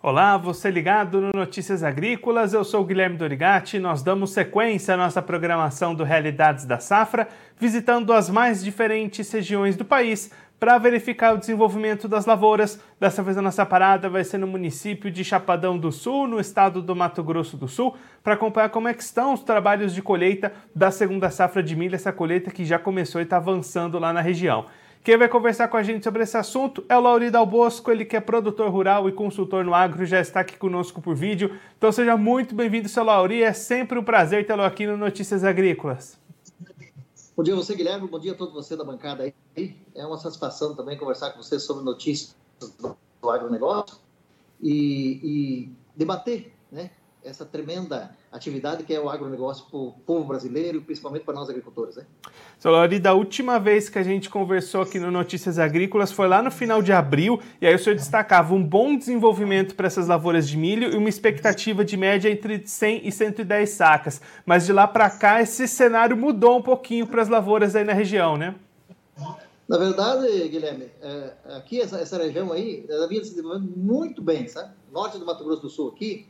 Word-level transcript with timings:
Olá, 0.00 0.36
você 0.36 0.70
ligado 0.70 1.20
no 1.20 1.32
Notícias 1.34 1.82
Agrícolas, 1.82 2.54
eu 2.54 2.62
sou 2.62 2.82
o 2.82 2.84
Guilherme 2.84 3.16
Dorigati. 3.16 3.80
Nós 3.80 4.00
damos 4.00 4.30
sequência 4.30 4.94
à 4.94 4.96
nossa 4.96 5.20
programação 5.20 5.92
do 5.92 6.04
Realidades 6.04 6.64
da 6.64 6.78
Safra, 6.78 7.26
visitando 7.58 8.12
as 8.12 8.30
mais 8.30 8.62
diferentes 8.62 9.28
regiões 9.32 9.76
do 9.76 9.84
país 9.84 10.30
para 10.60 10.78
verificar 10.78 11.34
o 11.34 11.38
desenvolvimento 11.38 12.06
das 12.06 12.26
lavouras. 12.26 12.80
Dessa 13.00 13.24
vez 13.24 13.36
a 13.36 13.42
nossa 13.42 13.66
parada 13.66 14.08
vai 14.08 14.22
ser 14.22 14.38
no 14.38 14.46
município 14.46 15.10
de 15.10 15.24
Chapadão 15.24 15.76
do 15.76 15.90
Sul, 15.90 16.28
no 16.28 16.38
estado 16.38 16.80
do 16.80 16.94
Mato 16.94 17.24
Grosso 17.24 17.56
do 17.56 17.66
Sul, 17.66 17.96
para 18.22 18.34
acompanhar 18.34 18.68
como 18.68 18.86
é 18.86 18.92
estão 18.92 19.34
os 19.34 19.42
trabalhos 19.42 19.92
de 19.92 20.00
colheita 20.00 20.52
da 20.72 20.92
segunda 20.92 21.28
safra 21.28 21.60
de 21.60 21.74
milho, 21.74 21.96
essa 21.96 22.12
colheita 22.12 22.52
que 22.52 22.64
já 22.64 22.78
começou 22.78 23.20
e 23.20 23.24
está 23.24 23.38
avançando 23.38 23.98
lá 23.98 24.12
na 24.12 24.20
região. 24.20 24.66
Quem 25.02 25.16
vai 25.16 25.28
conversar 25.28 25.68
com 25.68 25.76
a 25.76 25.82
gente 25.82 26.04
sobre 26.04 26.22
esse 26.22 26.36
assunto 26.36 26.84
é 26.88 26.96
o 26.96 27.00
Laurido 27.00 27.38
Albosco, 27.38 27.90
ele 27.90 28.04
que 28.04 28.16
é 28.16 28.20
produtor 28.20 28.70
rural 28.70 29.08
e 29.08 29.12
consultor 29.12 29.64
no 29.64 29.74
agro, 29.74 30.04
já 30.04 30.20
está 30.20 30.40
aqui 30.40 30.56
conosco 30.56 31.00
por 31.00 31.14
vídeo. 31.14 31.58
Então 31.76 31.90
seja 31.90 32.16
muito 32.16 32.54
bem-vindo, 32.54 32.88
seu 32.88 33.04
Lauri, 33.04 33.42
é 33.42 33.52
sempre 33.52 33.98
um 33.98 34.04
prazer 34.04 34.46
tê-lo 34.46 34.62
aqui 34.62 34.86
no 34.86 34.96
Notícias 34.96 35.44
Agrícolas. 35.44 36.18
Bom 37.36 37.42
dia 37.42 37.54
você, 37.54 37.74
Guilherme, 37.74 38.08
bom 38.08 38.18
dia 38.18 38.32
a 38.32 38.34
todos 38.34 38.52
você 38.52 38.76
da 38.76 38.84
bancada 38.84 39.22
aí. 39.56 39.76
É 39.94 40.04
uma 40.04 40.18
satisfação 40.18 40.74
também 40.74 40.98
conversar 40.98 41.30
com 41.30 41.42
você 41.42 41.58
sobre 41.58 41.84
notícias 41.84 42.36
do 42.58 43.30
agronegócio 43.30 43.96
e, 44.60 45.20
e 45.22 45.72
debater 45.96 46.52
né, 46.70 46.90
essa 47.24 47.44
tremenda 47.44 48.10
atividade 48.30 48.84
que 48.84 48.94
é 48.94 49.00
o 49.00 49.08
agronegócio 49.08 49.66
para 49.66 49.78
o 49.78 49.92
povo 50.06 50.24
brasileiro, 50.24 50.82
principalmente 50.82 51.24
para 51.24 51.34
nós 51.34 51.48
agricultores. 51.48 51.96
Né? 51.96 52.04
Seu 52.58 52.70
Lauri, 52.70 52.98
da 52.98 53.14
última 53.14 53.58
vez 53.58 53.88
que 53.88 53.98
a 53.98 54.02
gente 54.02 54.30
conversou 54.30 54.82
aqui 54.82 54.98
no 54.98 55.10
Notícias 55.10 55.58
Agrícolas 55.58 56.12
foi 56.12 56.28
lá 56.28 56.42
no 56.42 56.50
final 56.50 56.82
de 56.82 56.92
abril, 56.92 57.40
e 57.60 57.66
aí 57.66 57.74
o 57.74 57.78
senhor 57.78 57.96
destacava 57.96 58.54
um 58.54 58.62
bom 58.62 58.96
desenvolvimento 58.96 59.74
para 59.74 59.86
essas 59.86 60.06
lavouras 60.06 60.48
de 60.48 60.56
milho 60.56 60.92
e 60.92 60.96
uma 60.96 61.08
expectativa 61.08 61.84
de 61.84 61.96
média 61.96 62.30
entre 62.30 62.66
100 62.66 63.06
e 63.06 63.12
110 63.12 63.70
sacas. 63.70 64.20
Mas 64.44 64.66
de 64.66 64.72
lá 64.72 64.86
para 64.86 65.10
cá 65.10 65.40
esse 65.40 65.66
cenário 65.68 66.16
mudou 66.16 66.58
um 66.58 66.62
pouquinho 66.62 67.06
para 67.06 67.22
as 67.22 67.28
lavouras 67.28 67.74
aí 67.76 67.84
na 67.84 67.92
região, 67.92 68.36
né? 68.36 68.54
Na 69.68 69.76
verdade, 69.76 70.48
Guilherme, 70.48 70.88
é, 71.02 71.32
aqui 71.56 71.78
essa, 71.78 71.98
essa 71.98 72.16
região 72.16 72.50
aí, 72.52 72.86
ela 72.88 73.06
vinha 73.06 73.22
se 73.22 73.30
desenvolvendo 73.30 73.70
muito 73.76 74.22
bem, 74.22 74.48
sabe? 74.48 74.72
Norte 74.90 75.18
do 75.18 75.26
Mato 75.26 75.44
Grosso 75.44 75.60
do 75.60 75.68
Sul 75.68 75.88
aqui, 75.88 76.26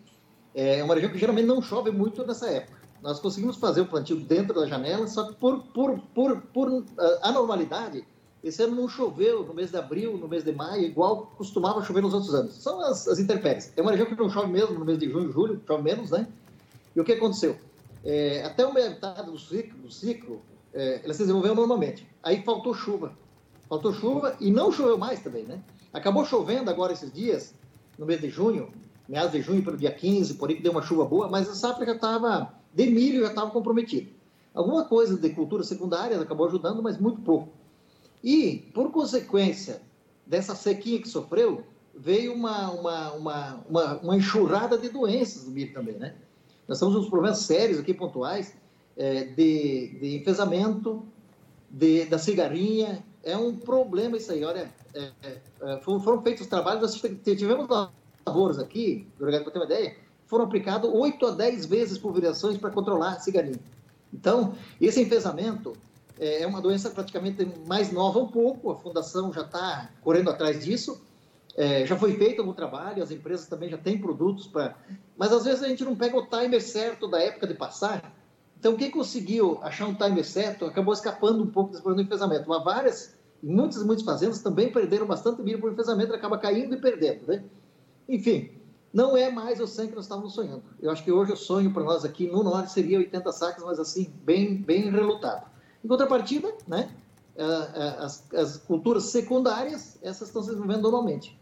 é 0.54 0.82
uma 0.82 0.94
região 0.94 1.12
que 1.12 1.18
geralmente 1.18 1.46
não 1.46 1.62
chove 1.62 1.90
muito 1.90 2.26
nessa 2.26 2.48
época. 2.48 2.78
Nós 3.02 3.20
conseguimos 3.20 3.56
fazer 3.56 3.80
o 3.80 3.86
plantio 3.86 4.16
dentro 4.16 4.54
da 4.58 4.66
janela, 4.66 5.06
só 5.06 5.28
que 5.28 5.34
por, 5.34 5.62
por, 5.72 5.98
por, 6.14 6.40
por 6.52 6.68
uh, 6.68 6.84
anormalidade, 7.22 8.04
esse 8.42 8.62
ano 8.62 8.74
não 8.74 8.88
choveu 8.88 9.44
no 9.44 9.54
mês 9.54 9.70
de 9.70 9.76
abril, 9.76 10.16
no 10.16 10.28
mês 10.28 10.44
de 10.44 10.52
maio, 10.52 10.82
igual 10.82 11.32
costumava 11.36 11.82
chover 11.84 12.02
nos 12.02 12.14
outros 12.14 12.34
anos. 12.34 12.54
São 12.54 12.80
as, 12.80 13.06
as 13.06 13.18
intempéries. 13.18 13.72
É 13.76 13.82
uma 13.82 13.90
região 13.90 14.08
que 14.08 14.16
não 14.16 14.30
chove 14.30 14.48
mesmo 14.48 14.78
no 14.78 14.84
mês 14.84 14.98
de 14.98 15.10
junho, 15.10 15.30
julho, 15.32 15.60
chove 15.66 15.82
menos, 15.82 16.10
né? 16.10 16.26
E 16.94 17.00
o 17.00 17.04
que 17.04 17.12
aconteceu? 17.12 17.56
É, 18.04 18.44
até 18.44 18.64
o 18.66 18.72
metade 18.72 19.30
do 19.30 19.38
ciclo, 19.38 19.78
do 19.78 19.90
ciclo 19.90 20.40
é, 20.72 21.00
ela 21.04 21.12
se 21.12 21.20
desenvolveu 21.20 21.54
normalmente. 21.54 22.06
Aí 22.22 22.42
faltou 22.42 22.74
chuva. 22.74 23.12
Faltou 23.68 23.92
chuva 23.92 24.36
e 24.40 24.50
não 24.50 24.72
choveu 24.72 24.96
mais 24.96 25.20
também, 25.20 25.44
né? 25.44 25.60
Acabou 25.92 26.24
chovendo 26.24 26.70
agora 26.70 26.92
esses 26.92 27.12
dias, 27.12 27.54
no 27.98 28.06
mês 28.06 28.20
de 28.20 28.28
junho, 28.28 28.70
meados 29.08 29.32
de 29.32 29.40
junho 29.40 29.62
para 29.62 29.74
o 29.74 29.76
dia 29.76 29.90
15, 29.90 30.34
por 30.34 30.50
aí 30.50 30.56
que 30.56 30.62
deu 30.62 30.72
uma 30.72 30.82
chuva 30.82 31.04
boa, 31.04 31.28
mas 31.28 31.48
a 31.48 31.54
safra 31.54 31.86
já 31.86 31.94
estava, 31.94 32.52
de 32.74 32.90
milho 32.90 33.22
já 33.22 33.28
estava 33.28 33.50
comprometida. 33.50 34.10
Alguma 34.54 34.84
coisa 34.84 35.16
de 35.16 35.30
cultura 35.30 35.62
secundária 35.62 36.20
acabou 36.20 36.46
ajudando, 36.46 36.82
mas 36.82 36.98
muito 36.98 37.20
pouco. 37.22 37.48
E, 38.22 38.70
por 38.74 38.90
consequência 38.90 39.80
dessa 40.26 40.54
sequinha 40.54 41.00
que 41.00 41.08
sofreu, 41.08 41.64
veio 41.94 42.34
uma, 42.34 42.70
uma, 42.70 43.12
uma, 43.12 43.64
uma, 43.68 43.96
uma 43.98 44.16
enxurrada 44.16 44.76
de 44.76 44.88
doenças 44.88 45.44
no 45.44 45.52
milho 45.52 45.72
também, 45.72 45.96
né? 45.96 46.14
Nós 46.66 46.78
temos 46.78 46.94
uns 46.94 47.08
problemas 47.08 47.38
sérios 47.38 47.78
aqui, 47.78 47.94
pontuais, 47.94 48.54
é, 48.96 49.24
de, 49.24 49.98
de 50.00 50.16
enfesamento, 50.16 51.02
de, 51.70 52.04
da 52.04 52.18
cigarrinha. 52.18 53.02
É 53.22 53.36
um 53.36 53.56
problema 53.56 54.16
isso 54.16 54.30
aí. 54.32 54.44
Olha, 54.44 54.70
é, 54.94 55.12
é, 55.62 55.80
foram 55.80 56.22
feitos 56.22 56.42
os 56.42 56.46
trabalhos, 56.46 56.82
nós 56.82 57.14
tivemos 57.24 57.66
lavouras 58.28 58.58
aqui, 58.58 59.06
para 59.18 59.40
ter 59.40 59.58
uma 59.58 59.64
ideia, 59.64 59.96
foram 60.26 60.44
aplicados 60.44 60.90
8 60.92 61.26
a 61.26 61.30
10 61.32 61.66
vezes 61.66 61.98
pulverizações 61.98 62.58
para 62.58 62.70
controlar 62.70 63.14
a 63.14 63.18
cigarrinha. 63.18 63.60
Então, 64.12 64.54
esse 64.80 65.00
enfesamento 65.00 65.72
é, 66.18 66.42
é 66.42 66.46
uma 66.46 66.60
doença 66.60 66.90
praticamente 66.90 67.46
mais 67.66 67.90
nova 67.90 68.18
um 68.18 68.28
pouco, 68.28 68.70
a 68.70 68.76
fundação 68.76 69.32
já 69.32 69.42
está 69.42 69.90
correndo 70.02 70.30
atrás 70.30 70.64
disso, 70.64 71.00
é, 71.56 71.84
já 71.86 71.96
foi 71.96 72.14
feito 72.14 72.40
algum 72.40 72.52
trabalho, 72.52 73.02
as 73.02 73.10
empresas 73.10 73.46
também 73.46 73.68
já 73.68 73.78
têm 73.78 73.98
produtos 73.98 74.46
para... 74.46 74.76
Mas 75.16 75.32
às 75.32 75.44
vezes 75.44 75.62
a 75.62 75.68
gente 75.68 75.84
não 75.84 75.96
pega 75.96 76.16
o 76.16 76.26
timer 76.26 76.62
certo 76.62 77.08
da 77.08 77.20
época 77.20 77.46
de 77.46 77.54
passar, 77.54 78.14
então 78.58 78.76
quem 78.76 78.90
conseguiu 78.90 79.58
achar 79.62 79.86
um 79.86 79.94
timer 79.94 80.24
certo 80.24 80.66
acabou 80.66 80.92
escapando 80.92 81.42
um 81.42 81.46
pouco 81.46 81.70
desse 81.70 81.82
problema 81.82 82.04
do 82.04 82.06
enfesamento. 82.06 82.48
Mas 82.48 82.64
várias, 82.64 83.14
muitas, 83.42 83.82
muitas 83.82 84.04
fazendas 84.04 84.40
também 84.40 84.70
perderam 84.70 85.06
bastante 85.06 85.42
milho 85.42 85.60
por 85.60 85.72
enfesamento, 85.72 86.12
acaba 86.12 86.38
caindo 86.38 86.74
e 86.74 86.80
perdendo, 86.80 87.26
né? 87.26 87.42
Enfim, 88.08 88.50
não 88.92 89.16
é 89.16 89.30
mais 89.30 89.60
o 89.60 89.66
100 89.66 89.88
que 89.88 89.94
nós 89.94 90.04
estávamos 90.04 90.32
sonhando. 90.32 90.62
Eu 90.80 90.90
acho 90.90 91.04
que 91.04 91.12
hoje 91.12 91.32
o 91.32 91.36
sonho 91.36 91.72
para 91.72 91.84
nós 91.84 92.04
aqui 92.04 92.26
no 92.26 92.42
norte 92.42 92.72
seria 92.72 92.98
80 92.98 93.32
sacas, 93.32 93.64
mas 93.64 93.78
assim, 93.78 94.12
bem, 94.24 94.56
bem 94.56 94.90
relutado. 94.90 95.46
Em 95.84 95.88
contrapartida, 95.88 96.52
né, 96.66 96.90
as, 97.98 98.32
as 98.32 98.56
culturas 98.56 99.04
secundárias, 99.04 99.98
essas 100.02 100.28
estão 100.28 100.42
se 100.42 100.48
desenvolvendo 100.48 100.82
normalmente. 100.82 101.38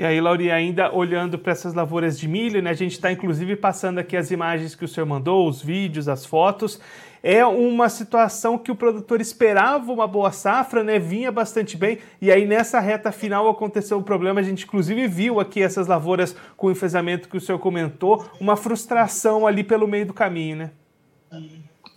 E 0.00 0.04
aí, 0.06 0.18
Lauri, 0.18 0.50
ainda 0.50 0.90
olhando 0.94 1.38
para 1.38 1.52
essas 1.52 1.74
lavouras 1.74 2.18
de 2.18 2.26
milho, 2.26 2.62
né, 2.62 2.70
a 2.70 2.72
gente 2.72 2.92
está 2.92 3.12
inclusive 3.12 3.54
passando 3.54 3.98
aqui 3.98 4.16
as 4.16 4.30
imagens 4.30 4.74
que 4.74 4.82
o 4.82 4.88
senhor 4.88 5.04
mandou, 5.04 5.46
os 5.46 5.60
vídeos, 5.60 6.08
as 6.08 6.24
fotos. 6.24 6.80
É 7.22 7.44
uma 7.44 7.86
situação 7.90 8.56
que 8.56 8.72
o 8.72 8.74
produtor 8.74 9.20
esperava 9.20 9.92
uma 9.92 10.06
boa 10.06 10.32
safra, 10.32 10.82
né, 10.82 10.98
vinha 10.98 11.30
bastante 11.30 11.76
bem, 11.76 11.98
e 12.18 12.32
aí 12.32 12.46
nessa 12.46 12.80
reta 12.80 13.12
final 13.12 13.46
aconteceu 13.46 13.98
um 13.98 14.02
problema. 14.02 14.40
A 14.40 14.42
gente 14.42 14.64
inclusive 14.64 15.06
viu 15.06 15.38
aqui 15.38 15.62
essas 15.62 15.86
lavouras 15.86 16.34
com 16.56 16.68
o 16.68 16.70
enfesamento 16.70 17.28
que 17.28 17.36
o 17.36 17.40
senhor 17.40 17.58
comentou, 17.58 18.24
uma 18.40 18.56
frustração 18.56 19.46
ali 19.46 19.62
pelo 19.62 19.86
meio 19.86 20.06
do 20.06 20.14
caminho, 20.14 20.56
né? 20.56 20.70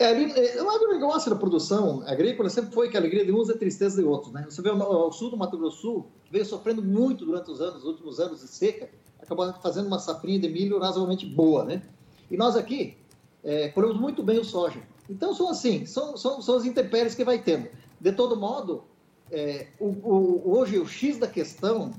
É, 0.04 0.58
é, 0.58 0.62
o 0.62 0.70
agronegócio 0.70 1.30
da 1.32 1.38
produção 1.38 2.04
agrícola 2.06 2.50
sempre 2.50 2.74
foi 2.74 2.90
que 2.90 2.98
a 2.98 3.00
alegria 3.00 3.24
de 3.24 3.32
uns 3.32 3.50
é 3.50 3.54
tristeza 3.54 4.02
de 4.02 4.06
outros. 4.06 4.34
Né? 4.34 4.46
Você 4.50 4.62
vê 4.62 4.70
o, 4.70 5.12
sul 5.14 5.30
do 5.30 5.38
Mato 5.38 5.58
Grosso 5.58 5.78
Sul, 5.78 6.08
que 6.26 6.32
veio 6.34 6.46
sofrendo 6.46 6.84
muito 6.84 7.26
durante 7.26 7.50
os 7.50 7.62
anos, 7.62 7.78
os 7.78 7.86
últimos 7.86 8.20
anos 8.20 8.42
de 8.42 8.48
seca, 8.50 8.90
acabou 9.18 9.54
fazendo 9.62 9.88
uma 9.88 10.00
safrinha 10.00 10.40
de 10.40 10.50
milho 10.50 10.78
razoavelmente 10.78 11.26
boa. 11.26 11.64
Né? 11.64 11.82
E 12.30 12.36
nós 12.36 12.58
aqui 12.58 12.98
é, 13.42 13.70
colhemos 13.70 13.98
muito 13.98 14.22
bem 14.22 14.40
o 14.40 14.44
soja. 14.44 14.82
Então, 15.10 15.34
são 15.34 15.50
assim, 15.50 15.86
são, 15.86 16.18
são, 16.18 16.42
são 16.42 16.58
as 16.58 16.66
intempéries 16.66 17.16
que 17.16 17.24
vai 17.24 17.42
tendo. 17.42 17.70
De 17.98 18.12
todo 18.12 18.36
modo, 18.36 18.84
é, 19.32 19.68
o, 19.80 19.88
o, 19.88 20.58
hoje 20.58 20.78
o 20.80 20.86
X 20.86 21.18
da 21.18 21.28
questão, 21.28 21.94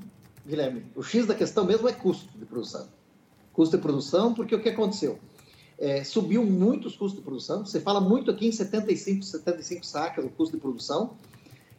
Guilherme, 0.46 0.84
o 0.94 1.02
X 1.02 1.26
da 1.26 1.34
questão 1.34 1.64
mesmo 1.64 1.88
é 1.88 1.92
custo 1.92 2.28
de 2.36 2.44
produção. 2.44 2.86
Custo 3.54 3.78
de 3.78 3.82
produção, 3.82 4.34
porque 4.34 4.54
o 4.54 4.60
que 4.60 4.68
aconteceu? 4.68 5.18
É, 5.78 6.04
subiu 6.04 6.44
muito 6.44 6.88
os 6.88 6.96
custos 6.96 7.18
de 7.18 7.24
produção. 7.24 7.64
Você 7.64 7.80
fala 7.80 8.00
muito 8.00 8.30
aqui 8.30 8.46
em 8.46 8.52
75, 8.52 9.24
75 9.24 9.84
sacas 9.84 10.24
o 10.24 10.28
custo 10.28 10.56
de 10.56 10.60
produção. 10.60 11.16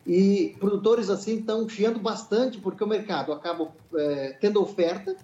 E 0.05 0.55
produtores 0.59 1.09
assim 1.09 1.39
estão 1.39 1.67
chiando 1.67 1.99
bastante 1.99 2.59
porque 2.59 2.83
o 2.83 2.87
mercado 2.87 3.31
acaba 3.31 3.71
é, 3.95 4.37
tendo 4.39 4.61
oferta, 4.61 5.15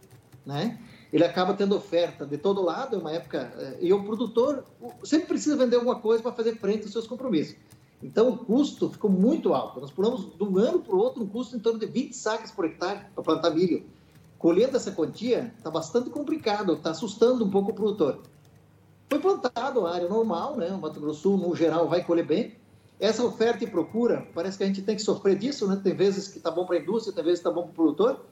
né? 0.46 0.80
Ele 1.14 1.26
acaba 1.26 1.54
tendo 1.54 1.76
oferta 1.76 2.26
de 2.26 2.38
todo 2.38 2.62
lado, 2.62 2.96
é 2.96 3.00
uma 3.00 3.12
época. 3.12 3.54
É, 3.58 3.78
e 3.82 3.94
o 3.94 4.04
produtor 4.04 4.64
sempre 5.04 5.28
precisa 5.28 5.58
vender 5.58 5.76
alguma 5.76 6.00
coisa 6.00 6.24
para 6.24 6.32
fazer 6.32 6.56
frente 6.56 6.84
aos 6.84 6.94
seus 6.94 7.06
compromissos. 7.06 7.56
Então 8.02 8.30
o 8.30 8.38
custo 8.38 8.90
ficou 8.90 9.12
muito 9.12 9.54
alto. 9.54 9.80
Nós 9.80 9.92
pulamos 9.92 10.36
de 10.36 10.44
um 10.44 10.58
ano 10.58 10.80
para 10.80 10.96
o 10.96 10.98
outro 10.98 11.22
um 11.22 11.28
custo 11.28 11.56
em 11.56 11.60
torno 11.60 11.78
de 11.78 11.86
20 11.86 12.16
sacas 12.16 12.50
por 12.50 12.66
hectare 12.66 13.02
para 13.14 13.24
plantar 13.24 13.52
milho. 13.52 13.86
Colhendo 14.40 14.78
essa 14.78 14.92
quantia 14.92 15.54
está 15.56 15.70
bastante 15.70 16.10
complicado, 16.10 16.74
está 16.74 16.90
assustando 16.92 17.46
um 17.46 17.50
pouco 17.52 17.70
o 17.72 17.76
produtor. 17.76 18.20
Foi 19.12 19.20
plantado 19.20 19.86
a 19.86 19.94
área 19.94 20.08
normal, 20.08 20.56
né? 20.56 20.70
O 20.70 20.80
Mato 20.80 21.02
Grosso 21.02 21.20
Sul, 21.20 21.38
no 21.38 21.54
geral, 21.54 21.90
vai 21.90 22.02
colher 22.02 22.26
bem. 22.26 22.56
Essa 22.98 23.22
oferta 23.26 23.62
e 23.62 23.68
procura, 23.68 24.26
parece 24.34 24.58
que 24.58 24.64
a 24.64 24.68
gente 24.68 24.82
tem 24.84 24.96
que 24.96 25.02
sofrer 25.02 25.38
disso, 25.38 25.68
né? 25.68 25.78
Tem 25.84 25.94
vezes 25.94 26.30
que 26.30 26.38
está 26.38 26.50
bom 26.50 26.66
para 26.66 26.78
a 26.78 26.80
indústria, 26.80 27.14
tem 27.14 27.22
vezes 27.22 27.42
que 27.42 27.46
está 27.46 27.52
bom 27.52 27.64
para 27.64 27.72
o 27.72 27.74
produtor. 27.74 28.26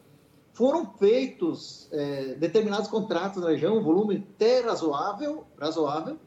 Foram 0.54 0.94
feitos 0.94 1.90
é, 1.92 2.36
determinados 2.36 2.88
contratos 2.88 3.44
na 3.44 3.50
região, 3.50 3.78
um 3.78 3.84
volume 3.84 4.26
até 4.36 4.62
razoável, 4.62 5.44
razoável 5.60 6.18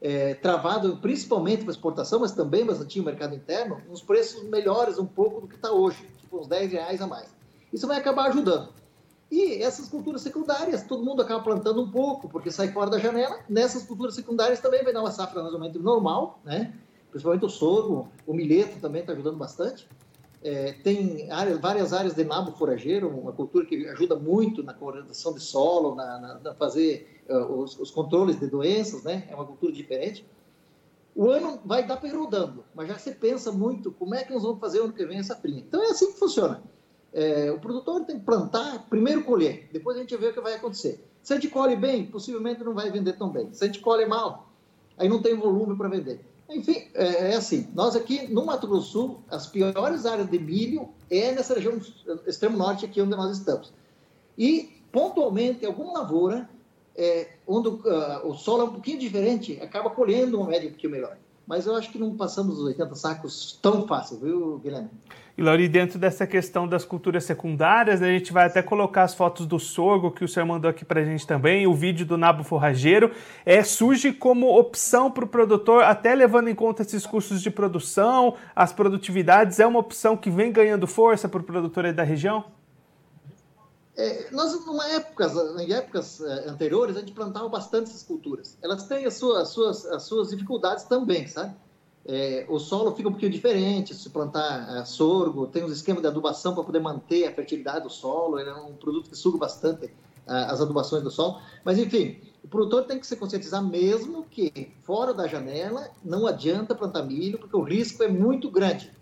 é, 0.00 0.34
travado 0.34 0.96
principalmente 0.96 1.62
para 1.62 1.70
exportação, 1.70 2.18
mas 2.18 2.32
também 2.32 2.66
bastante 2.66 2.98
no 2.98 3.04
mercado 3.04 3.36
interno, 3.36 3.80
uns 3.88 4.02
preços 4.02 4.42
melhores 4.48 4.98
um 4.98 5.06
pouco 5.06 5.40
do 5.40 5.46
que 5.46 5.54
está 5.54 5.70
hoje, 5.70 6.04
tipo 6.18 6.40
uns 6.40 6.48
10 6.48 6.72
reais 6.72 7.00
a 7.00 7.06
mais. 7.06 7.32
Isso 7.72 7.86
vai 7.86 7.98
acabar 7.98 8.26
ajudando. 8.30 8.81
E 9.32 9.62
essas 9.62 9.88
culturas 9.88 10.20
secundárias, 10.20 10.82
todo 10.82 11.02
mundo 11.02 11.22
acaba 11.22 11.42
plantando 11.42 11.80
um 11.80 11.90
pouco, 11.90 12.28
porque 12.28 12.50
sai 12.50 12.70
fora 12.70 12.90
da 12.90 12.98
janela. 12.98 13.40
Nessas 13.48 13.82
culturas 13.82 14.14
secundárias 14.14 14.60
também 14.60 14.84
vai 14.84 14.92
dar 14.92 15.00
uma 15.00 15.10
safra 15.10 15.40
mais 15.42 15.54
ou 15.54 15.58
menos 15.58 15.82
normal, 15.82 16.38
né? 16.44 16.74
principalmente 17.10 17.46
o 17.46 17.48
sorgo, 17.48 18.10
o 18.26 18.34
milheto 18.34 18.78
também 18.78 19.00
está 19.00 19.14
ajudando 19.14 19.38
bastante. 19.38 19.88
é, 20.42 20.72
tem 20.72 21.30
áreas, 21.30 21.58
várias 21.58 21.94
áreas 21.94 22.14
de 22.14 22.24
nabo 22.24 22.52
forageiro, 22.52 23.08
uma 23.08 23.32
cultura 23.32 23.64
que 23.64 23.88
ajuda 23.88 24.16
muito 24.16 24.62
na 24.62 24.74
coordenação 24.74 25.32
de 25.32 25.40
solo, 25.40 25.94
na, 25.94 26.18
na, 26.18 26.34
na 26.40 26.54
fazer 26.54 27.22
uh, 27.30 27.54
os, 27.54 27.78
os, 27.80 27.90
controles 27.90 28.38
de 28.38 28.48
doenças, 28.48 29.02
né? 29.02 29.26
É 29.30 29.34
uma 29.34 29.46
cultura 29.46 29.72
diferente. 29.72 30.26
O 31.14 31.30
ano 31.30 31.58
vai 31.64 31.86
dar 31.86 31.96
para 31.96 32.14
rodando, 32.14 32.64
mas 32.74 32.86
já 32.86 32.98
se 32.98 33.12
pensa 33.12 33.50
muito 33.50 33.92
como 33.92 34.14
é 34.14 34.24
que 34.24 34.32
nós 34.32 34.42
vamos 34.42 34.60
fazer 34.60 34.80
o 34.80 34.84
ano 34.84 34.92
que 34.92 35.06
vem 35.06 35.18
essa 35.18 35.34
safrinha. 35.34 35.60
Então 35.60 35.82
é 35.82 35.90
assim 35.90 36.12
que 36.12 36.18
funciona. 36.18 36.62
É, 37.12 37.50
o 37.50 37.58
produtor 37.58 38.04
tem 38.04 38.18
que 38.18 38.24
plantar, 38.24 38.86
primeiro 38.88 39.22
colher, 39.24 39.68
depois 39.72 39.96
a 39.96 40.00
gente 40.00 40.16
vê 40.16 40.28
o 40.28 40.32
que 40.32 40.40
vai 40.40 40.54
acontecer. 40.54 41.04
Se 41.22 41.32
a 41.32 41.36
gente 41.36 41.48
colhe 41.48 41.76
bem, 41.76 42.06
possivelmente 42.06 42.64
não 42.64 42.74
vai 42.74 42.90
vender 42.90 43.12
tão 43.14 43.28
bem. 43.28 43.52
Se 43.52 43.62
a 43.62 43.66
gente 43.66 43.80
colhe 43.80 44.06
mal, 44.06 44.50
aí 44.96 45.08
não 45.08 45.20
tem 45.20 45.36
volume 45.36 45.76
para 45.76 45.88
vender. 45.88 46.24
Enfim, 46.48 46.88
é, 46.94 47.32
é, 47.32 47.36
assim, 47.36 47.68
nós 47.74 47.94
aqui 47.94 48.28
no 48.32 48.44
Mato 48.44 48.66
Grosso 48.66 48.86
do 48.86 48.92
Sul, 48.92 49.20
as 49.30 49.46
piores 49.46 50.04
áreas 50.04 50.28
de 50.28 50.38
milho 50.38 50.88
é 51.10 51.32
nessa 51.32 51.54
região 51.54 51.78
extremo 52.26 52.56
norte 52.56 52.84
aqui 52.84 53.00
onde 53.00 53.14
nós 53.14 53.36
estamos. 53.36 53.72
E, 54.36 54.82
pontualmente, 54.90 55.64
alguma 55.64 56.00
lavoura, 56.00 56.48
é, 56.96 57.28
onde 57.46 57.68
uh, 57.68 57.80
o 58.24 58.34
solo 58.34 58.62
é 58.62 58.64
um 58.64 58.72
pouquinho 58.72 58.98
diferente, 58.98 59.58
acaba 59.62 59.90
colhendo 59.90 60.38
uma 60.38 60.48
média 60.48 60.68
um 60.68 60.72
pouquinho 60.72 60.92
melhor 60.92 61.16
mas 61.46 61.66
eu 61.66 61.74
acho 61.74 61.90
que 61.90 61.98
não 61.98 62.16
passamos 62.16 62.58
os 62.58 62.64
80 62.64 62.94
sacos 62.94 63.58
tão 63.60 63.86
fácil, 63.86 64.18
viu, 64.18 64.58
Guilherme? 64.58 64.90
E 65.36 65.42
Lauri, 65.42 65.66
dentro 65.66 65.98
dessa 65.98 66.26
questão 66.26 66.68
das 66.68 66.84
culturas 66.84 67.24
secundárias, 67.24 68.00
né, 68.00 68.08
a 68.08 68.12
gente 68.12 68.32
vai 68.32 68.46
até 68.46 68.60
colocar 68.62 69.04
as 69.04 69.14
fotos 69.14 69.46
do 69.46 69.58
sorgo 69.58 70.10
que 70.10 70.24
o 70.24 70.28
senhor 70.28 70.44
mandou 70.44 70.70
aqui 70.70 70.84
para 70.84 71.00
a 71.00 71.04
gente 71.04 71.26
também, 71.26 71.66
o 71.66 71.72
vídeo 71.72 72.04
do 72.04 72.18
nabo 72.18 72.44
forrageiro, 72.44 73.10
é, 73.46 73.62
surge 73.62 74.12
como 74.12 74.58
opção 74.58 75.10
para 75.10 75.24
o 75.24 75.28
produtor, 75.28 75.84
até 75.84 76.14
levando 76.14 76.48
em 76.48 76.54
conta 76.54 76.82
esses 76.82 77.06
custos 77.06 77.40
de 77.40 77.50
produção, 77.50 78.34
as 78.54 78.72
produtividades, 78.72 79.58
é 79.58 79.66
uma 79.66 79.78
opção 79.78 80.18
que 80.18 80.28
vem 80.28 80.52
ganhando 80.52 80.86
força 80.86 81.26
para 81.28 81.40
o 81.40 81.44
produtor 81.44 81.86
aí 81.86 81.92
da 81.94 82.02
região? 82.02 82.44
É, 83.96 84.30
nós, 84.30 84.54
em 84.54 85.72
épocas 85.72 86.20
é, 86.20 86.48
anteriores, 86.48 86.96
a 86.96 87.00
gente 87.00 87.12
plantava 87.12 87.48
bastante 87.48 87.90
essas 87.90 88.02
culturas. 88.02 88.56
Elas 88.62 88.86
têm 88.86 89.04
as 89.04 89.14
suas, 89.14 89.42
as 89.42 89.48
suas, 89.48 89.86
as 89.86 90.02
suas 90.02 90.30
dificuldades 90.30 90.84
também, 90.84 91.26
sabe? 91.26 91.54
É, 92.04 92.44
o 92.48 92.58
solo 92.58 92.94
fica 92.96 93.08
um 93.08 93.12
pouquinho 93.12 93.30
diferente 93.30 93.94
se 93.94 94.10
plantar 94.10 94.76
é, 94.76 94.84
sorgo, 94.84 95.46
tem 95.46 95.62
uns 95.62 95.70
esquemas 95.70 96.02
de 96.02 96.08
adubação 96.08 96.52
para 96.52 96.64
poder 96.64 96.80
manter 96.80 97.26
a 97.26 97.32
fertilidade 97.32 97.84
do 97.84 97.90
solo, 97.90 98.40
ele 98.40 98.50
é 98.50 98.54
um 98.54 98.74
produto 98.74 99.08
que 99.08 99.16
suga 99.16 99.38
bastante 99.38 99.86
é, 100.26 100.32
as 100.32 100.60
adubações 100.60 101.02
do 101.02 101.10
solo. 101.10 101.40
Mas, 101.64 101.78
enfim, 101.78 102.20
o 102.42 102.48
produtor 102.48 102.84
tem 102.84 102.98
que 102.98 103.06
se 103.06 103.16
conscientizar 103.16 103.62
mesmo 103.62 104.24
que 104.24 104.72
fora 104.82 105.14
da 105.14 105.28
janela 105.28 105.90
não 106.04 106.26
adianta 106.26 106.74
plantar 106.74 107.04
milho, 107.04 107.38
porque 107.38 107.56
o 107.56 107.62
risco 107.62 108.02
é 108.02 108.08
muito 108.08 108.50
grande. 108.50 108.92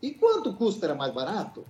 E 0.00 0.12
quanto 0.12 0.50
o 0.50 0.54
custo 0.54 0.84
era 0.84 0.94
mais 0.94 1.12
barato, 1.12 1.64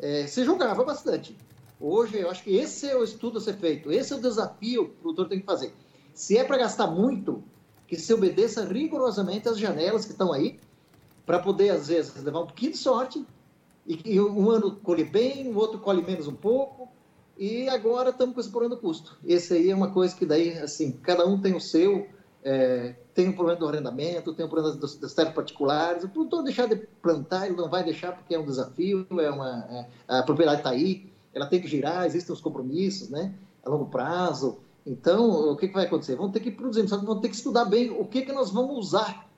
é, 0.00 0.26
se 0.26 0.44
jogava 0.44 0.82
bastante. 0.84 1.36
Hoje, 1.80 2.18
eu 2.18 2.28
acho 2.28 2.42
que 2.42 2.56
esse 2.56 2.88
é 2.88 2.96
o 2.96 3.04
estudo 3.04 3.38
a 3.38 3.40
ser 3.40 3.54
feito, 3.54 3.92
esse 3.92 4.12
é 4.12 4.16
o 4.16 4.20
desafio 4.20 4.86
que 4.86 4.90
o 4.90 5.02
produtor 5.02 5.28
tem 5.28 5.38
que 5.38 5.46
fazer. 5.46 5.72
Se 6.12 6.36
é 6.36 6.42
para 6.42 6.58
gastar 6.58 6.88
muito, 6.88 7.42
que 7.88 7.96
se 7.96 8.12
obedeça 8.12 8.64
rigorosamente 8.64 9.48
às 9.48 9.58
janelas 9.58 10.04
que 10.04 10.12
estão 10.12 10.32
aí, 10.32 10.60
para 11.24 11.38
poder, 11.38 11.70
às 11.70 11.88
vezes, 11.88 12.22
levar 12.22 12.40
um 12.40 12.46
pouquinho 12.46 12.72
de 12.72 12.78
sorte, 12.78 13.26
e, 13.86 14.20
um 14.20 14.50
ano 14.50 14.76
colhe 14.76 15.04
bem, 15.04 15.48
o 15.48 15.56
outro 15.56 15.78
colhe 15.78 16.02
menos 16.02 16.28
um 16.28 16.34
pouco, 16.34 16.88
e 17.38 17.66
agora 17.68 18.10
estamos 18.10 18.34
com 18.34 18.40
esse 18.40 18.50
problema 18.50 18.74
do 18.74 18.80
custo. 18.80 19.18
Esse 19.24 19.54
aí 19.54 19.70
é 19.70 19.74
uma 19.74 19.90
coisa 19.90 20.14
que 20.14 20.26
daí, 20.26 20.52
assim, 20.58 20.92
cada 20.92 21.26
um 21.26 21.40
tem 21.40 21.56
o 21.56 21.60
seu, 21.60 22.06
é, 22.44 22.94
tem 23.14 23.28
o 23.28 23.30
um 23.30 23.32
problema 23.32 23.58
do 23.58 23.66
arrendamento, 23.66 24.34
tem 24.34 24.44
o 24.44 24.48
um 24.48 24.50
problema 24.50 24.76
dos, 24.76 24.96
das 24.96 25.14
terras 25.14 25.32
particulares, 25.32 26.04
o 26.04 26.08
produtor 26.10 26.42
deixar 26.42 26.66
de 26.66 26.76
plantar, 26.76 27.46
ele 27.46 27.56
não 27.56 27.70
vai 27.70 27.82
deixar 27.82 28.12
porque 28.12 28.34
é 28.34 28.38
um 28.38 28.44
desafio, 28.44 29.06
é 29.18 29.30
uma, 29.30 29.66
é, 29.70 29.86
a 30.06 30.22
propriedade 30.22 30.60
está 30.60 30.70
aí, 30.70 31.10
ela 31.32 31.46
tem 31.46 31.60
que 31.60 31.68
girar, 31.68 32.04
existem 32.04 32.34
os 32.34 32.40
compromissos, 32.40 33.08
né, 33.08 33.32
a 33.64 33.70
longo 33.70 33.86
prazo. 33.86 34.58
Então, 34.88 35.50
o 35.52 35.56
que, 35.56 35.68
que 35.68 35.74
vai 35.74 35.84
acontecer? 35.84 36.16
Vamos 36.16 36.32
ter 36.32 36.40
que 36.40 36.50
produzir, 36.50 36.82
vamos 36.86 37.20
ter 37.20 37.28
que 37.28 37.36
estudar 37.36 37.66
bem 37.66 37.90
o 37.90 38.06
que, 38.06 38.22
que 38.22 38.32
nós 38.32 38.50
vamos 38.50 38.78
usar 38.78 39.28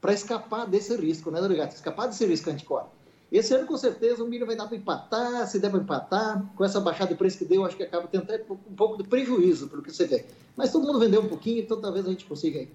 para 0.00 0.14
escapar 0.14 0.66
desse 0.66 0.96
risco, 0.96 1.30
né, 1.30 1.40
Dorigato? 1.40 1.74
Escapar 1.74 2.06
desse 2.06 2.24
risco 2.24 2.44
que 2.44 2.50
a 2.50 2.52
gente 2.54 2.64
corre. 2.64 2.86
Esse 3.30 3.52
ano, 3.52 3.66
com 3.66 3.76
certeza, 3.76 4.24
o 4.24 4.26
milho 4.26 4.46
vai 4.46 4.56
dar 4.56 4.66
para 4.66 4.76
empatar, 4.78 5.46
se 5.46 5.58
der 5.58 5.68
para 5.70 5.80
empatar, 5.80 6.42
com 6.56 6.64
essa 6.64 6.80
baixada 6.80 7.10
de 7.10 7.18
preço 7.18 7.36
que 7.36 7.44
deu, 7.44 7.66
acho 7.66 7.76
que 7.76 7.82
acaba 7.82 8.08
tendo 8.08 8.22
até 8.22 8.42
um 8.50 8.74
pouco 8.74 8.96
de 8.96 9.06
prejuízo, 9.06 9.68
pelo 9.68 9.82
que 9.82 9.92
você 9.92 10.06
vê. 10.06 10.24
Mas 10.56 10.72
todo 10.72 10.86
mundo 10.86 10.98
vendeu 10.98 11.20
um 11.20 11.28
pouquinho, 11.28 11.60
então 11.60 11.78
talvez 11.78 12.06
a 12.06 12.10
gente 12.10 12.24
consiga. 12.24 12.66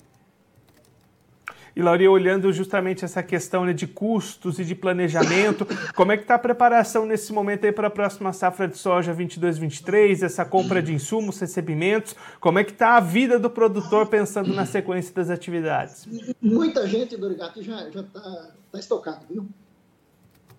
E 1.76 1.82
Lauri, 1.82 2.08
olhando 2.08 2.54
justamente 2.54 3.04
essa 3.04 3.24
questão 3.24 3.66
né, 3.66 3.74
de 3.74 3.88
custos 3.88 4.60
e 4.60 4.66
de 4.66 4.76
planejamento, 4.76 5.66
como 5.96 6.12
é 6.12 6.18
que 6.18 6.24
está 6.24 6.36
a 6.36 6.40
preparação 6.40 7.06
nesse 7.06 7.34
momento 7.34 7.66
aí 7.66 7.72
para 7.72 7.88
a 7.88 7.92
próxima 7.92 8.32
safra 8.32 8.68
de 8.68 8.78
soja 8.78 9.14
22-23, 9.14 10.22
essa 10.22 10.46
compra 10.46 10.84
de 10.84 10.94
insumos, 10.94 11.40
recebimentos, 11.40 12.16
como 12.40 12.60
é 12.60 12.64
que 12.64 12.72
está 12.72 12.96
a 12.98 13.00
vida 13.00 13.40
do 13.40 13.50
produtor 13.50 14.06
pensando 14.08 14.54
na 14.54 14.66
sequência 14.68 15.14
das 15.16 15.32
atividades? 15.32 16.08
Muita 16.40 16.88
gente, 16.88 17.18
Dorigato, 17.18 17.64
já 17.64 17.90
está 17.90 18.52
tá 18.72 18.80
estocado, 18.80 19.26
viu? 19.28 19.48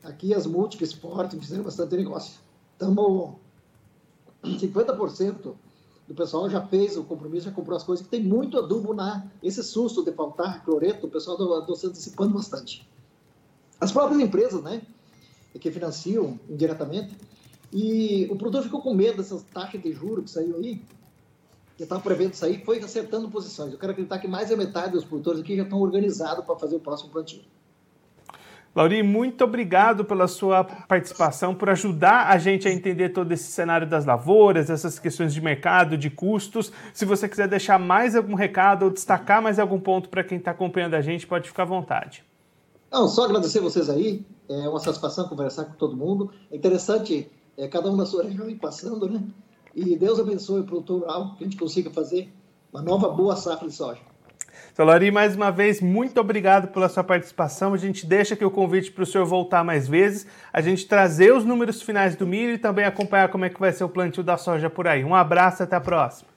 Aqui 0.02 0.34
as 0.34 0.46
multi 0.46 0.82
Sport 0.82 1.32
fizeram 1.34 1.62
bastante 1.62 1.96
negócio. 1.96 2.38
Estamos 2.72 3.36
50% 4.44 5.54
o 6.08 6.14
pessoal 6.14 6.50
já 6.50 6.60
fez 6.60 6.96
o 6.96 7.04
compromisso, 7.04 7.46
já 7.46 7.52
comprou 7.52 7.76
as 7.76 7.82
coisas, 7.82 8.04
que 8.04 8.10
tem 8.10 8.22
muito 8.22 8.58
adubo 8.58 8.92
na. 8.92 9.26
Esse 9.42 9.62
susto 9.62 10.04
de 10.04 10.12
faltar 10.12 10.64
cloreto, 10.64 11.06
o 11.06 11.10
pessoal 11.10 11.60
está 11.60 11.74
se 11.74 11.86
antecipando 11.86 12.34
bastante. 12.34 12.86
As 13.80 13.90
próprias 13.90 14.20
empresas, 14.20 14.62
né, 14.62 14.82
que 15.58 15.70
financiam 15.70 16.38
indiretamente, 16.48 17.16
e 17.72 18.26
o 18.30 18.36
produtor 18.36 18.62
ficou 18.62 18.82
com 18.82 18.94
medo 18.94 19.16
dessas 19.16 19.42
taxas 19.42 19.82
de 19.82 19.92
juros 19.92 20.24
que 20.24 20.30
saiu 20.30 20.56
aí, 20.56 20.82
que 21.76 21.82
estava 21.82 22.00
prevendo 22.00 22.34
sair, 22.34 22.64
foi 22.64 22.78
acertando 22.78 23.28
posições. 23.30 23.72
Eu 23.72 23.78
quero 23.78 23.92
acreditar 23.92 24.18
que 24.18 24.28
mais 24.28 24.50
da 24.50 24.56
metade 24.56 24.92
dos 24.92 25.04
produtores 25.04 25.40
aqui 25.40 25.56
já 25.56 25.64
estão 25.64 25.80
organizados 25.80 26.44
para 26.44 26.56
fazer 26.56 26.76
o 26.76 26.80
próximo 26.80 27.10
plantio. 27.10 27.42
Lauri, 28.74 29.04
muito 29.04 29.44
obrigado 29.44 30.04
pela 30.04 30.26
sua 30.26 30.64
participação, 30.64 31.54
por 31.54 31.70
ajudar 31.70 32.28
a 32.28 32.38
gente 32.38 32.66
a 32.66 32.72
entender 32.72 33.10
todo 33.10 33.30
esse 33.30 33.52
cenário 33.52 33.88
das 33.88 34.04
lavouras, 34.04 34.68
essas 34.68 34.98
questões 34.98 35.32
de 35.32 35.40
mercado, 35.40 35.96
de 35.96 36.10
custos. 36.10 36.72
Se 36.92 37.04
você 37.04 37.28
quiser 37.28 37.46
deixar 37.46 37.78
mais 37.78 38.16
algum 38.16 38.34
recado 38.34 38.86
ou 38.86 38.90
destacar 38.90 39.40
mais 39.40 39.60
algum 39.60 39.78
ponto 39.78 40.08
para 40.08 40.24
quem 40.24 40.38
está 40.38 40.50
acompanhando 40.50 40.94
a 40.94 41.00
gente, 41.00 41.24
pode 41.24 41.46
ficar 41.46 41.62
à 41.62 41.66
vontade. 41.66 42.24
Não, 42.90 43.06
só 43.06 43.24
agradecer 43.24 43.60
vocês 43.60 43.88
aí. 43.88 44.26
É 44.48 44.68
uma 44.68 44.80
satisfação 44.80 45.28
conversar 45.28 45.66
com 45.66 45.74
todo 45.74 45.96
mundo. 45.96 46.32
É 46.50 46.56
interessante, 46.56 47.30
é, 47.56 47.68
cada 47.68 47.88
um 47.88 47.96
na 47.96 48.06
sua 48.06 48.24
região 48.24 48.50
ir 48.50 48.56
passando, 48.56 49.08
né? 49.08 49.22
E 49.72 49.96
Deus 49.96 50.18
abençoe 50.18 50.62
o 50.62 50.64
produtor 50.64 51.00
rural, 51.00 51.36
que 51.36 51.44
a 51.44 51.46
gente 51.46 51.56
consiga 51.56 51.90
fazer 51.90 52.28
uma 52.72 52.82
nova 52.82 53.08
boa 53.08 53.36
safra 53.36 53.68
de 53.68 53.74
soja. 53.74 54.00
Solari, 54.74 55.10
mais 55.10 55.36
uma 55.36 55.50
vez, 55.50 55.80
muito 55.80 56.20
obrigado 56.20 56.68
pela 56.68 56.88
sua 56.88 57.04
participação. 57.04 57.74
A 57.74 57.76
gente 57.76 58.06
deixa 58.06 58.34
aqui 58.34 58.44
o 58.44 58.50
convite 58.50 58.90
para 58.90 59.02
o 59.02 59.06
senhor 59.06 59.24
voltar 59.24 59.64
mais 59.64 59.86
vezes, 59.86 60.26
a 60.52 60.60
gente 60.60 60.86
trazer 60.86 61.32
os 61.32 61.44
números 61.44 61.82
finais 61.82 62.16
do 62.16 62.26
milho 62.26 62.54
e 62.54 62.58
também 62.58 62.84
acompanhar 62.84 63.28
como 63.28 63.44
é 63.44 63.50
que 63.50 63.60
vai 63.60 63.72
ser 63.72 63.84
o 63.84 63.88
plantio 63.88 64.22
da 64.22 64.36
soja 64.36 64.68
por 64.68 64.86
aí. 64.86 65.04
Um 65.04 65.14
abraço, 65.14 65.62
até 65.62 65.76
a 65.76 65.80
próxima. 65.80 66.28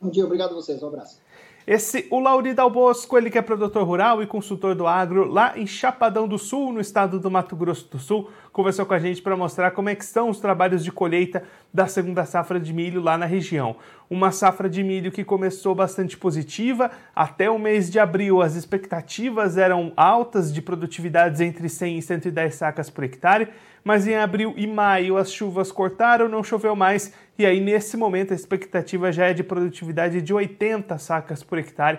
Bom 0.00 0.10
dia, 0.10 0.24
obrigado 0.24 0.50
a 0.50 0.54
vocês, 0.54 0.82
um 0.82 0.88
abraço. 0.88 1.20
Esse, 1.66 2.06
o 2.12 2.20
Lauri 2.20 2.54
Dal 2.54 2.70
Bosco, 2.70 3.18
ele 3.18 3.28
que 3.28 3.36
é 3.36 3.42
produtor 3.42 3.84
rural 3.84 4.22
e 4.22 4.26
consultor 4.26 4.72
do 4.76 4.86
agro 4.86 5.24
lá 5.24 5.58
em 5.58 5.66
Chapadão 5.66 6.28
do 6.28 6.38
Sul, 6.38 6.72
no 6.72 6.80
estado 6.80 7.18
do 7.18 7.28
Mato 7.28 7.56
Grosso 7.56 7.88
do 7.90 7.98
Sul, 7.98 8.30
conversou 8.56 8.86
com 8.86 8.94
a 8.94 8.98
gente 8.98 9.20
para 9.20 9.36
mostrar 9.36 9.72
como 9.72 9.90
é 9.90 9.94
que 9.94 10.02
estão 10.02 10.30
os 10.30 10.40
trabalhos 10.40 10.82
de 10.82 10.90
colheita 10.90 11.42
da 11.74 11.86
segunda 11.86 12.24
safra 12.24 12.58
de 12.58 12.72
milho 12.72 13.02
lá 13.02 13.18
na 13.18 13.26
região. 13.26 13.76
Uma 14.08 14.32
safra 14.32 14.66
de 14.66 14.82
milho 14.82 15.12
que 15.12 15.22
começou 15.22 15.74
bastante 15.74 16.16
positiva, 16.16 16.90
até 17.14 17.50
o 17.50 17.58
mês 17.58 17.90
de 17.90 17.98
abril 17.98 18.40
as 18.40 18.54
expectativas 18.54 19.58
eram 19.58 19.92
altas 19.94 20.50
de 20.54 20.62
produtividades 20.62 21.42
entre 21.42 21.68
100 21.68 21.98
e 21.98 22.02
110 22.02 22.54
sacas 22.54 22.88
por 22.88 23.04
hectare, 23.04 23.48
mas 23.84 24.06
em 24.06 24.16
abril 24.16 24.54
e 24.56 24.66
maio 24.66 25.18
as 25.18 25.30
chuvas 25.30 25.70
cortaram, 25.70 26.26
não 26.26 26.42
choveu 26.42 26.74
mais, 26.74 27.12
e 27.38 27.44
aí 27.44 27.60
nesse 27.60 27.94
momento 27.94 28.32
a 28.32 28.34
expectativa 28.34 29.12
já 29.12 29.26
é 29.26 29.34
de 29.34 29.44
produtividade 29.44 30.22
de 30.22 30.32
80 30.32 30.96
sacas 30.96 31.42
por 31.42 31.58
hectare, 31.58 31.98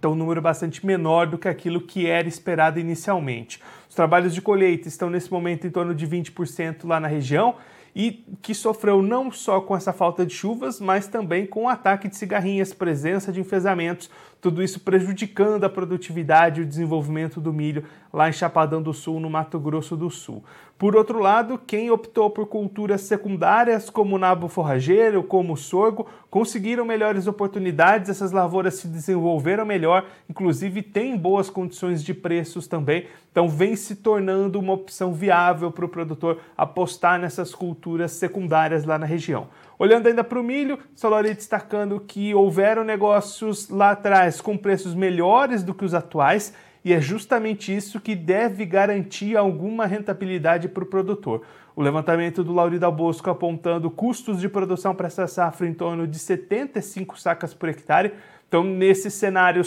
então 0.00 0.12
um 0.12 0.16
número 0.16 0.40
bastante 0.40 0.84
menor 0.84 1.26
do 1.26 1.36
que 1.36 1.46
aquilo 1.46 1.78
que 1.78 2.06
era 2.06 2.26
esperado 2.26 2.80
inicialmente. 2.80 3.60
Os 3.86 3.94
trabalhos 3.94 4.34
de 4.34 4.40
colheita 4.40 4.88
estão 4.88 5.10
nesse 5.10 5.30
momento 5.30 5.66
em 5.66 5.70
torno 5.70 5.94
de 5.94 6.06
20% 6.08 6.88
lá 6.88 6.98
na 6.98 7.06
região, 7.06 7.56
e 7.94 8.24
que 8.40 8.54
sofreu 8.54 9.02
não 9.02 9.30
só 9.30 9.60
com 9.60 9.76
essa 9.76 9.92
falta 9.92 10.24
de 10.24 10.32
chuvas, 10.32 10.80
mas 10.80 11.06
também 11.06 11.46
com 11.46 11.64
o 11.64 11.68
ataque 11.68 12.08
de 12.08 12.16
cigarrinhas, 12.16 12.72
presença 12.72 13.32
de 13.32 13.40
enfesamentos, 13.40 14.08
tudo 14.40 14.62
isso 14.62 14.80
prejudicando 14.80 15.64
a 15.64 15.68
produtividade 15.68 16.60
e 16.60 16.64
o 16.64 16.66
desenvolvimento 16.66 17.40
do 17.40 17.52
milho 17.52 17.84
lá 18.12 18.28
em 18.28 18.32
Chapadão 18.32 18.82
do 18.82 18.92
Sul, 18.92 19.20
no 19.20 19.30
Mato 19.30 19.58
Grosso 19.60 19.96
do 19.96 20.10
Sul. 20.10 20.42
Por 20.80 20.96
outro 20.96 21.18
lado, 21.18 21.60
quem 21.66 21.90
optou 21.90 22.30
por 22.30 22.46
culturas 22.46 23.02
secundárias 23.02 23.90
como 23.90 24.16
o 24.16 24.18
nabo 24.18 24.48
forrageiro, 24.48 25.22
como 25.22 25.52
o 25.52 25.56
sorgo, 25.56 26.06
conseguiram 26.30 26.86
melhores 26.86 27.26
oportunidades, 27.26 28.08
essas 28.08 28.32
lavouras 28.32 28.74
se 28.74 28.88
desenvolveram 28.88 29.66
melhor, 29.66 30.06
inclusive 30.28 30.80
têm 30.80 31.18
boas 31.18 31.50
condições 31.50 32.02
de 32.02 32.14
preços 32.14 32.66
também, 32.66 33.06
então 33.30 33.46
vem 33.46 33.76
se 33.76 33.96
tornando 33.96 34.58
uma 34.58 34.72
opção 34.72 35.12
viável 35.12 35.70
para 35.70 35.84
o 35.84 35.88
produtor 35.88 36.40
apostar 36.56 37.20
nessas 37.20 37.54
culturas 37.54 38.12
secundárias 38.12 38.86
lá 38.86 38.98
na 38.98 39.06
região. 39.06 39.48
Olhando 39.80 40.08
ainda 40.08 40.22
para 40.22 40.38
o 40.38 40.42
milho, 40.42 40.78
Solari 40.94 41.32
destacando 41.32 41.98
que 41.98 42.34
houveram 42.34 42.84
negócios 42.84 43.70
lá 43.70 43.92
atrás 43.92 44.38
com 44.38 44.54
preços 44.54 44.94
melhores 44.94 45.62
do 45.62 45.72
que 45.72 45.86
os 45.86 45.94
atuais 45.94 46.52
e 46.84 46.92
é 46.92 47.00
justamente 47.00 47.74
isso 47.74 47.98
que 47.98 48.14
deve 48.14 48.66
garantir 48.66 49.38
alguma 49.38 49.86
rentabilidade 49.86 50.68
para 50.68 50.84
o 50.84 50.86
produtor. 50.86 51.46
O 51.74 51.80
levantamento 51.80 52.44
do 52.44 52.52
Laurida 52.52 52.90
Bosco 52.90 53.30
apontando 53.30 53.90
custos 53.90 54.38
de 54.38 54.50
produção 54.50 54.94
para 54.94 55.06
essa 55.06 55.26
safra 55.26 55.66
em 55.66 55.72
torno 55.72 56.06
de 56.06 56.18
75 56.18 57.18
sacas 57.18 57.54
por 57.54 57.70
hectare. 57.70 58.12
Então, 58.50 58.64
nesse 58.64 59.12
cenário, 59.12 59.62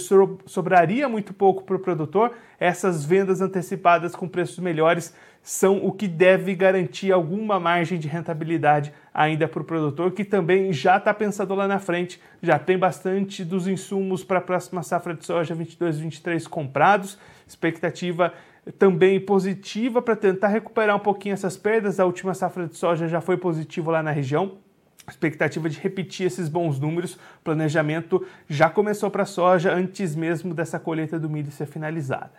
sobraria 0.46 1.08
muito 1.08 1.34
pouco 1.34 1.64
para 1.64 1.78
o 1.78 1.80
produtor. 1.80 2.34
Essas 2.60 3.06
vendas 3.06 3.40
antecipadas 3.40 4.14
com 4.14 4.28
preços 4.28 4.60
melhores 4.60 5.16
são 5.42 5.78
o 5.86 5.90
que 5.90 6.06
deve 6.06 6.54
garantir 6.54 7.10
alguma 7.10 7.62
margem 7.62 7.98
de 7.98 8.10
rentabilidade 8.10 8.92
ainda 9.14 9.48
para 9.48 9.62
o 9.62 9.64
produtor, 9.64 10.12
que 10.12 10.26
também 10.26 10.74
já 10.74 10.98
está 10.98 11.14
pensando 11.14 11.56
lá 11.56 11.66
na 11.66 11.80
frente, 11.80 12.22
já 12.42 12.60
tem 12.60 12.78
bastante 12.78 13.46
dos 13.46 13.70
insumos 13.70 14.22
para 14.22 14.40
a 14.40 14.42
próxima 14.42 14.84
safra 14.84 15.14
de 15.14 15.26
soja 15.26 15.56
22-23 15.56 16.46
comprados, 16.50 17.18
expectativa 17.48 18.34
também 18.78 19.18
positiva 19.18 20.02
para 20.02 20.18
tentar 20.18 20.50
recuperar 20.50 20.98
um 20.98 21.00
pouquinho 21.00 21.32
essas 21.32 21.56
perdas. 21.56 22.02
A 22.02 22.06
última 22.06 22.34
safra 22.34 22.68
de 22.68 22.76
soja 22.76 23.08
já 23.08 23.22
foi 23.22 23.38
positiva 23.38 23.94
lá 23.94 24.04
na 24.04 24.12
região. 24.12 24.58
Expectativa 25.08 25.70
de 25.70 25.80
repetir 25.80 26.28
esses 26.28 26.48
bons 26.48 26.80
números. 26.80 27.16
O 27.16 27.44
planejamento 27.44 28.26
já 28.48 28.70
começou 28.70 29.12
para 29.12 29.24
a 29.24 29.26
soja 29.26 29.74
antes 29.74 30.16
mesmo 30.16 30.54
dessa 30.54 30.80
colheita 30.80 31.20
do 31.20 31.30
milho 31.30 31.52
ser 31.52 31.66
finalizada. 31.66 32.32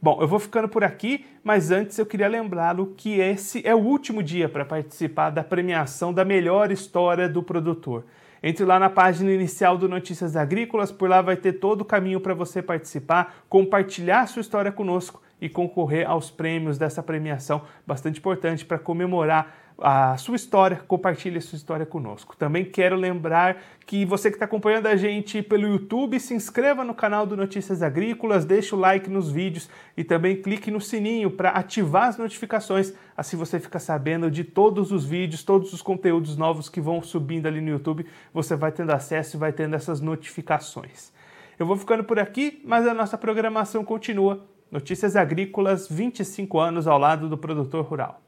Bom, 0.00 0.18
eu 0.20 0.28
vou 0.28 0.38
ficando 0.38 0.68
por 0.68 0.84
aqui, 0.84 1.26
mas 1.42 1.72
antes 1.72 1.98
eu 1.98 2.06
queria 2.06 2.28
lembrá-lo 2.28 2.94
que 2.96 3.18
esse 3.18 3.66
é 3.66 3.74
o 3.74 3.78
último 3.78 4.22
dia 4.22 4.48
para 4.48 4.64
participar 4.64 5.30
da 5.30 5.42
premiação 5.42 6.12
da 6.12 6.24
melhor 6.24 6.70
história 6.70 7.28
do 7.28 7.42
produtor. 7.42 8.04
Entre 8.40 8.64
lá 8.64 8.78
na 8.78 8.88
página 8.88 9.32
inicial 9.32 9.76
do 9.76 9.88
Notícias 9.88 10.36
Agrícolas, 10.36 10.92
por 10.92 11.08
lá 11.08 11.20
vai 11.20 11.36
ter 11.36 11.54
todo 11.54 11.80
o 11.80 11.84
caminho 11.84 12.20
para 12.20 12.32
você 12.32 12.62
participar, 12.62 13.42
compartilhar 13.48 14.28
sua 14.28 14.40
história 14.40 14.70
conosco 14.70 15.20
e 15.40 15.48
concorrer 15.48 16.08
aos 16.08 16.30
prêmios 16.30 16.78
dessa 16.78 17.02
premiação, 17.02 17.62
bastante 17.84 18.20
importante 18.20 18.64
para 18.64 18.78
comemorar 18.78 19.67
a 19.80 20.16
sua 20.16 20.34
história, 20.34 20.82
compartilhe 20.88 21.38
a 21.38 21.40
sua 21.40 21.56
história 21.56 21.86
conosco. 21.86 22.36
Também 22.36 22.64
quero 22.64 22.96
lembrar 22.96 23.62
que 23.86 24.04
você 24.04 24.28
que 24.28 24.36
está 24.36 24.44
acompanhando 24.44 24.86
a 24.86 24.96
gente 24.96 25.40
pelo 25.40 25.68
YouTube, 25.68 26.18
se 26.18 26.34
inscreva 26.34 26.84
no 26.84 26.94
canal 26.94 27.24
do 27.24 27.36
Notícias 27.36 27.80
Agrícolas, 27.80 28.44
deixe 28.44 28.74
o 28.74 28.78
like 28.78 29.08
nos 29.08 29.30
vídeos 29.30 29.70
e 29.96 30.02
também 30.02 30.42
clique 30.42 30.70
no 30.70 30.80
sininho 30.80 31.30
para 31.30 31.50
ativar 31.50 32.08
as 32.08 32.18
notificações, 32.18 32.92
assim 33.16 33.36
você 33.36 33.60
fica 33.60 33.78
sabendo 33.78 34.30
de 34.30 34.42
todos 34.42 34.90
os 34.90 35.04
vídeos, 35.04 35.44
todos 35.44 35.72
os 35.72 35.80
conteúdos 35.80 36.36
novos 36.36 36.68
que 36.68 36.80
vão 36.80 37.00
subindo 37.00 37.46
ali 37.46 37.60
no 37.60 37.70
YouTube, 37.70 38.04
você 38.34 38.56
vai 38.56 38.72
tendo 38.72 38.90
acesso 38.90 39.36
e 39.36 39.38
vai 39.38 39.52
tendo 39.52 39.76
essas 39.76 40.00
notificações. 40.00 41.12
Eu 41.56 41.66
vou 41.66 41.76
ficando 41.76 42.02
por 42.02 42.18
aqui, 42.18 42.60
mas 42.64 42.86
a 42.86 42.94
nossa 42.94 43.16
programação 43.16 43.84
continua. 43.84 44.44
Notícias 44.70 45.16
Agrícolas, 45.16 45.88
25 45.88 46.58
anos 46.58 46.86
ao 46.86 46.98
lado 46.98 47.28
do 47.28 47.38
produtor 47.38 47.84
rural. 47.84 48.27